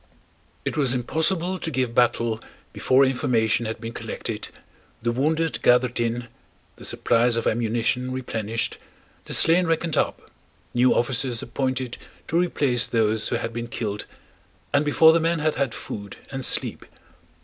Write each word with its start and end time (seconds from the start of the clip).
It 0.65 0.75
was 0.75 0.95
impossible 0.95 1.59
to 1.59 1.69
give 1.69 1.93
battle 1.93 2.41
before 2.73 3.05
information 3.05 3.67
had 3.67 3.79
been 3.79 3.93
collected, 3.93 4.47
the 5.03 5.11
wounded 5.11 5.61
gathered 5.61 5.99
in, 5.99 6.27
the 6.77 6.85
supplies 6.85 7.35
of 7.35 7.45
ammunition 7.45 8.11
replenished, 8.11 8.79
the 9.25 9.33
slain 9.33 9.67
reckoned 9.67 9.97
up, 9.97 10.31
new 10.73 10.91
officers 10.95 11.43
appointed 11.43 11.99
to 12.29 12.39
replace 12.39 12.87
those 12.87 13.27
who 13.27 13.35
had 13.35 13.53
been 13.53 13.67
killed, 13.67 14.05
and 14.73 14.83
before 14.85 15.13
the 15.13 15.19
men 15.19 15.37
had 15.37 15.53
had 15.53 15.75
food 15.75 16.17
and 16.31 16.43
sleep. 16.43 16.83